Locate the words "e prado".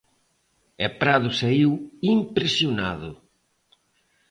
0.85-1.29